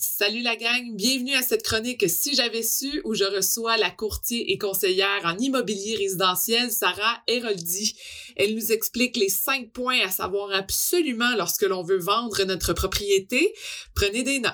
[0.00, 4.52] Salut la gang, bienvenue à cette chronique Si j'avais su où je reçois la courtier
[4.52, 7.98] et conseillère en immobilier résidentiel Sarah Héroldi.
[8.36, 13.52] Elle nous explique les cinq points à savoir absolument lorsque l'on veut vendre notre propriété.
[13.96, 14.52] Prenez des notes.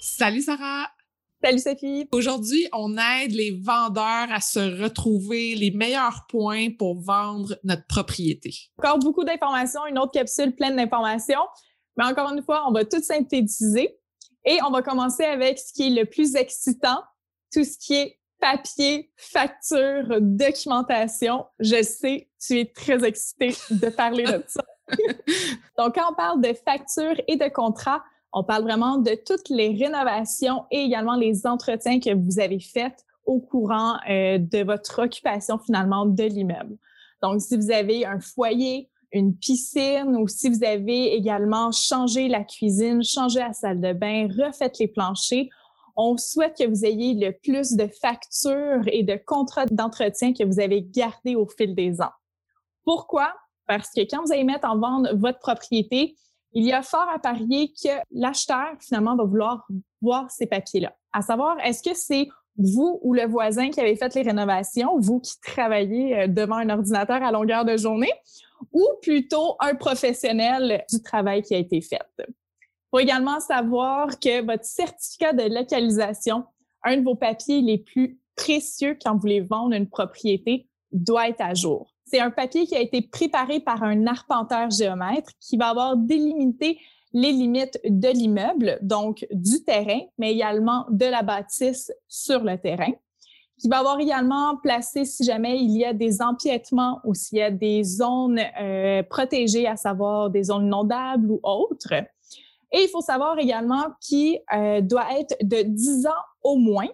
[0.00, 0.90] Salut Sarah.
[1.40, 2.08] Salut Sophie.
[2.10, 8.52] Aujourd'hui, on aide les vendeurs à se retrouver les meilleurs points pour vendre notre propriété.
[8.78, 11.44] Encore beaucoup d'informations, une autre capsule pleine d'informations.
[11.96, 13.96] Mais encore une fois, on va tout synthétiser
[14.44, 17.02] et on va commencer avec ce qui est le plus excitant,
[17.52, 21.46] tout ce qui est papier, facture, documentation.
[21.58, 24.62] Je sais, tu es très excité de parler de ça.
[25.78, 28.02] Donc, quand on parle de facture et de contrat,
[28.32, 33.04] on parle vraiment de toutes les rénovations et également les entretiens que vous avez faits
[33.24, 36.76] au courant euh, de votre occupation finalement de l'immeuble.
[37.22, 42.44] Donc, si vous avez un foyer, une piscine ou si vous avez également changé la
[42.44, 45.48] cuisine, changé la salle de bain, refait les planchers,
[45.96, 50.60] on souhaite que vous ayez le plus de factures et de contrats d'entretien que vous
[50.60, 52.12] avez gardés au fil des ans.
[52.84, 53.32] Pourquoi?
[53.66, 56.14] Parce que quand vous allez mettre en vente votre propriété,
[56.52, 59.66] il y a fort à parier que l'acheteur, finalement, va vouloir
[60.00, 60.94] voir ces papiers-là.
[61.12, 65.20] À savoir, est-ce que c'est vous ou le voisin qui avez fait les rénovations, vous
[65.20, 68.12] qui travaillez euh, devant un ordinateur à longueur de journée,
[68.72, 72.00] ou plutôt un professionnel du travail qui a été fait.
[72.18, 76.44] Il faut également savoir que votre certificat de localisation,
[76.84, 81.40] un de vos papiers les plus précieux quand vous voulez vendre une propriété, doit être
[81.40, 81.92] à jour.
[82.04, 86.78] C'est un papier qui a été préparé par un arpenteur géomètre qui va avoir délimité
[87.12, 92.92] les limites de l'immeuble, donc du terrain, mais également de la bâtisse sur le terrain
[93.58, 97.42] qui va avoir également placé si jamais il y a des empiètements ou s'il y
[97.42, 101.94] a des zones euh, protégées, à savoir des zones inondables ou autres.
[102.72, 106.88] Et il faut savoir également qu'il euh, doit être de 10 ans au moins,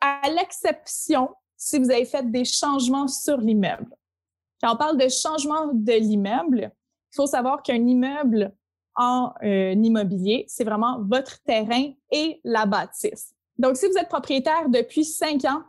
[0.00, 3.94] à l'exception si vous avez fait des changements sur l'immeuble.
[4.62, 6.70] Quand on parle de changement de l'immeuble,
[7.12, 8.54] il faut savoir qu'un immeuble
[8.94, 13.34] en euh, immobilier, c'est vraiment votre terrain et la bâtisse.
[13.56, 15.62] Donc, si vous êtes propriétaire depuis cinq ans,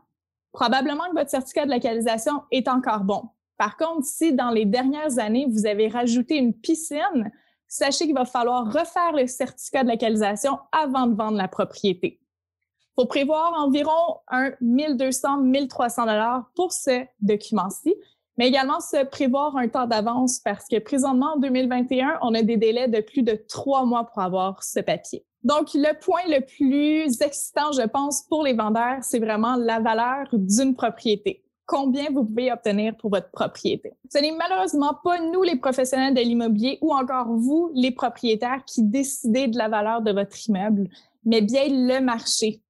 [0.52, 3.30] probablement que votre certificat de localisation est encore bon.
[3.58, 7.32] Par contre, si dans les dernières années, vous avez rajouté une piscine,
[7.68, 12.20] sachez qu'il va falloir refaire le certificat de localisation avant de vendre la propriété.
[12.22, 17.96] Il faut prévoir environ un 1200, 1300 dollars pour ce document-ci,
[18.40, 22.56] mais également se prévoir un temps d'avance parce que présentement, en 2021, on a des
[22.56, 25.26] délais de plus de trois mois pour avoir ce papier.
[25.44, 30.26] Donc, le point le plus excitant, je pense, pour les vendeurs, c'est vraiment la valeur
[30.32, 31.44] d'une propriété.
[31.66, 33.92] Combien vous pouvez obtenir pour votre propriété?
[34.10, 38.84] Ce n'est malheureusement pas nous, les professionnels de l'immobilier, ou encore vous, les propriétaires, qui
[38.84, 40.88] décidez de la valeur de votre immeuble,
[41.26, 42.62] mais bien le marché.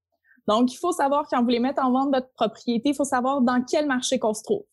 [0.48, 3.42] Donc, il faut savoir, quand vous voulez mettre en vente votre propriété, il faut savoir
[3.42, 4.64] dans quel marché qu'on se trouve.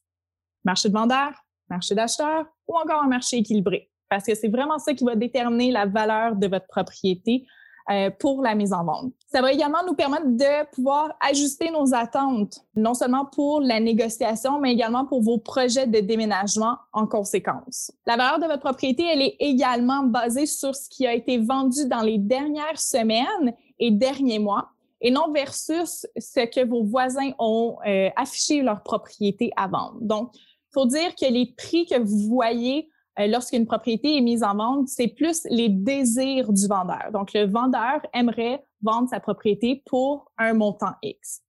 [0.66, 1.32] Marché de vendeurs,
[1.70, 3.88] marché d'acheteurs ou encore un marché équilibré.
[4.08, 7.46] Parce que c'est vraiment ça qui va déterminer la valeur de votre propriété
[7.88, 9.12] euh, pour la mise en vente.
[9.28, 14.58] Ça va également nous permettre de pouvoir ajuster nos attentes, non seulement pour la négociation,
[14.58, 17.92] mais également pour vos projets de déménagement en conséquence.
[18.04, 21.86] La valeur de votre propriété, elle est également basée sur ce qui a été vendu
[21.86, 27.76] dans les dernières semaines et derniers mois et non versus ce que vos voisins ont
[27.86, 29.98] euh, affiché leur propriété à vendre.
[30.00, 30.32] Donc,
[30.76, 34.88] faut dire que les prix que vous voyez euh, lorsqu'une propriété est mise en vente,
[34.88, 37.08] c'est plus les désirs du vendeur.
[37.14, 41.40] Donc, le vendeur aimerait vendre sa propriété pour un montant X.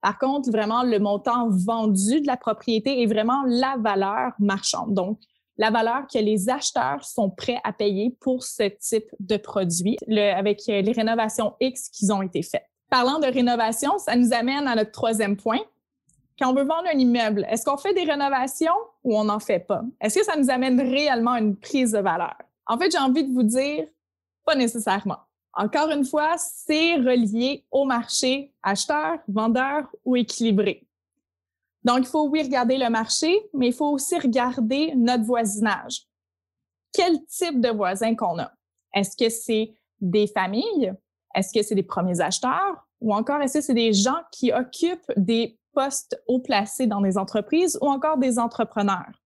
[0.00, 4.94] Par contre, vraiment, le montant vendu de la propriété est vraiment la valeur marchande.
[4.94, 5.18] Donc,
[5.58, 10.62] la valeur que les acheteurs sont prêts à payer pour ce type de produit avec
[10.68, 12.66] euh, les rénovations X qui ont été faites.
[12.88, 15.58] Parlant de rénovation, ça nous amène à notre troisième point,
[16.38, 18.74] quand on veut vendre un immeuble, est-ce qu'on fait des rénovations
[19.04, 19.82] ou on n'en fait pas?
[20.00, 22.36] Est-ce que ça nous amène réellement une prise de valeur?
[22.66, 23.86] En fait, j'ai envie de vous dire,
[24.44, 25.18] pas nécessairement.
[25.54, 30.86] Encore une fois, c'est relié au marché acheteur, vendeur ou équilibré.
[31.82, 36.02] Donc, il faut, oui, regarder le marché, mais il faut aussi regarder notre voisinage.
[36.92, 38.52] Quel type de voisins qu'on a?
[38.92, 40.92] Est-ce que c'est des familles?
[41.34, 42.86] Est-ce que c'est des premiers acheteurs?
[43.00, 47.18] Ou encore, est-ce que c'est des gens qui occupent des postes haut placés dans des
[47.18, 49.22] entreprises ou encore des entrepreneurs?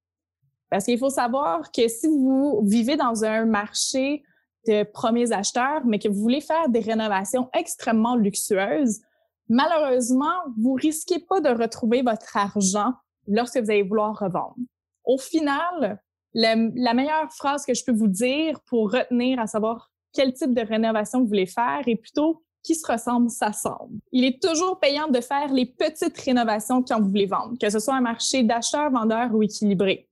[0.69, 4.23] Parce qu'il faut savoir que si vous vivez dans un marché
[4.67, 9.01] de premiers acheteurs, mais que vous voulez faire des rénovations extrêmement luxueuses,
[9.49, 12.93] malheureusement, vous risquez pas de retrouver votre argent
[13.27, 14.57] lorsque vous allez vouloir revendre.
[15.05, 16.01] Au final,
[16.35, 16.57] la,
[16.95, 21.21] meilleure phrase que je peux vous dire pour retenir à savoir quel type de rénovation
[21.21, 23.99] vous voulez faire et plutôt qui se ressemble s'assemble.
[24.13, 27.79] Il est toujours payant de faire les petites rénovations quand vous voulez vendre, que ce
[27.79, 30.09] soit un marché d'acheteurs, vendeurs ou équilibré.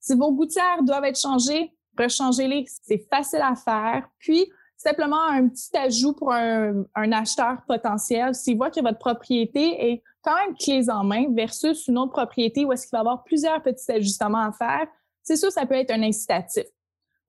[0.00, 2.66] Si vos gouttières doivent être changées, rechangez-les.
[2.68, 4.08] C'est facile à faire.
[4.18, 8.34] Puis, simplement un petit ajout pour un, acheteur potentiel.
[8.34, 12.64] S'il voit que votre propriété est quand même clés en main versus une autre propriété
[12.64, 14.86] où est-ce qu'il va y avoir plusieurs petits ajustements à faire,
[15.22, 16.64] c'est sûr, ça peut être un incitatif.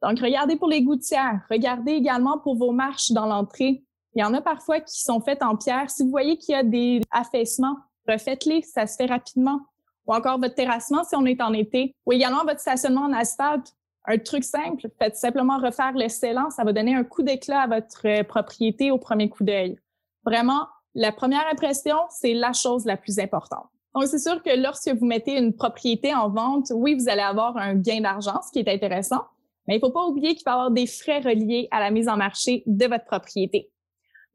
[0.01, 1.41] Donc, regardez pour les gouttières.
[1.49, 3.83] Regardez également pour vos marches dans l'entrée.
[4.15, 5.89] Il y en a parfois qui sont faites en pierre.
[5.89, 7.77] Si vous voyez qu'il y a des affaissements,
[8.07, 9.61] refaites-les, ça se fait rapidement.
[10.07, 11.95] Ou encore votre terrassement si on est en été.
[12.05, 13.73] Ou également votre stationnement en asphalte.
[14.05, 17.67] Un truc simple, faites simplement refaire le scellant, ça va donner un coup d'éclat à
[17.67, 19.77] votre euh, propriété au premier coup d'œil.
[20.25, 23.67] Vraiment, la première impression, c'est la chose la plus importante.
[23.93, 27.57] Donc, c'est sûr que lorsque vous mettez une propriété en vente, oui, vous allez avoir
[27.57, 29.21] un gain d'argent, ce qui est intéressant,
[29.67, 31.91] mais il ne faut pas oublier qu'il va y avoir des frais reliés à la
[31.91, 33.69] mise en marché de votre propriété.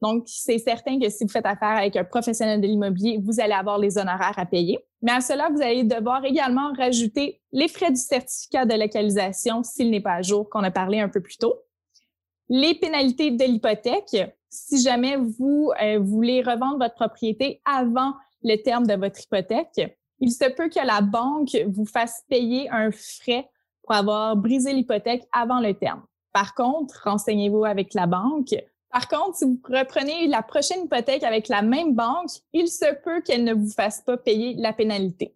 [0.04, 3.54] Donc, c'est certain que si vous faites affaire avec un professionnel de l'immobilier, vous allez
[3.54, 4.78] avoir les honoraires à payer.
[5.00, 9.90] Mais à cela, vous allez devoir également rajouter les frais du certificat de localisation s'il
[9.90, 11.54] n'est pas à jour, qu'on a parlé un peu plus tôt.
[12.50, 18.12] Les pénalités de l'hypothèque, si jamais vous euh, voulez revendre votre propriété avant
[18.42, 19.90] le terme de votre hypothèque,
[20.20, 23.48] il se peut que la banque vous fasse payer un frais
[23.82, 26.02] pour avoir brisé l'hypothèque avant le terme.
[26.34, 28.54] Par contre, renseignez-vous avec la banque.
[28.94, 33.22] Par contre, si vous reprenez la prochaine hypothèque avec la même banque, il se peut
[33.22, 35.34] qu'elle ne vous fasse pas payer la pénalité.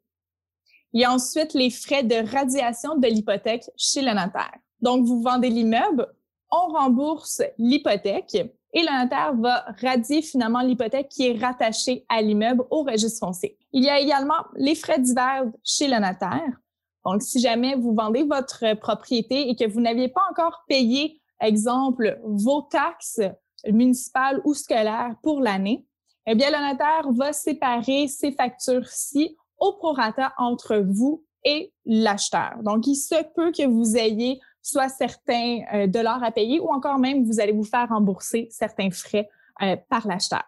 [0.93, 4.55] Il y a ensuite les frais de radiation de l'hypothèque chez le notaire.
[4.81, 6.07] Donc, vous vendez l'immeuble,
[6.53, 12.65] on rembourse l'hypothèque et le notaire va radier finalement l'hypothèque qui est rattachée à l'immeuble
[12.71, 13.59] au registre foncier.
[13.73, 16.61] Il y a également les frais divers chez le notaire.
[17.05, 22.21] Donc, si jamais vous vendez votre propriété et que vous n'aviez pas encore payé, exemple,
[22.23, 23.21] vos taxes
[23.67, 25.85] municipale ou scolaire pour l'année,
[26.27, 32.59] eh bien, le notaire va séparer ces factures-ci au prorata entre vous et l'acheteur.
[32.63, 36.99] Donc, il se peut que vous ayez soit certains euh, dollars à payer ou encore
[36.99, 39.29] même vous allez vous faire rembourser certains frais
[39.63, 40.45] euh, par l'acheteur.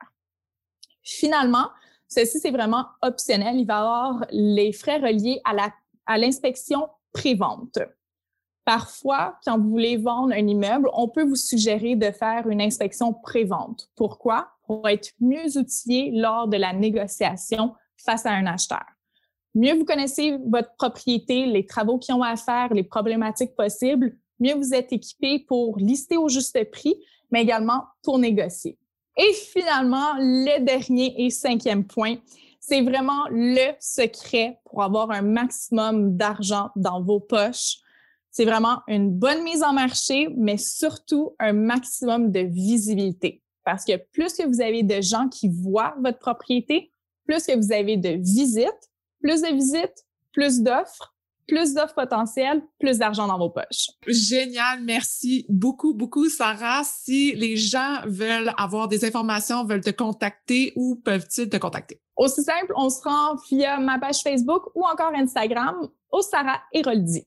[1.02, 1.68] Finalement,
[2.08, 3.56] ceci, c'est vraiment optionnel.
[3.56, 7.78] Il va y avoir les frais reliés à l'inspection à pré-vente.
[8.64, 13.12] Parfois, quand vous voulez vendre un immeuble, on peut vous suggérer de faire une inspection
[13.12, 13.88] pré-vente.
[13.96, 14.48] Pourquoi?
[14.66, 18.84] Pour être mieux outillé lors de la négociation face à un acheteur.
[19.54, 24.54] Mieux vous connaissez votre propriété, les travaux qui ont à faire, les problématiques possibles, mieux
[24.54, 26.94] vous êtes équipé pour lister au juste prix,
[27.30, 28.78] mais également pour négocier.
[29.16, 32.16] Et finalement, le dernier et cinquième point,
[32.60, 37.78] c'est vraiment le secret pour avoir un maximum d'argent dans vos poches
[38.30, 43.42] c'est vraiment une bonne mise en marché, mais surtout un maximum de visibilité.
[43.64, 46.92] Parce que plus que vous avez de gens qui voient votre propriété,
[47.26, 48.90] plus que vous avez de visites,
[49.20, 51.14] plus de visites, plus d'offres,
[51.46, 53.88] plus d'offres potentielles, plus d'argent dans vos poches.
[54.06, 56.82] Génial, merci beaucoup, beaucoup, Sarah.
[56.84, 62.00] Si les gens veulent avoir des informations, veulent te contacter, où peuvent-ils te contacter?
[62.16, 67.26] Aussi simple, on se rend via ma page Facebook ou encore Instagram au Sarah Héroldi.